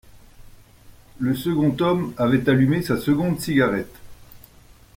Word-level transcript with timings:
Le 1.19 1.35
second 1.35 1.77
homme 1.79 2.15
avait 2.17 2.49
allumé 2.49 2.81
sa 2.81 2.97
seconde 2.97 3.39
cigarette. 3.39 3.93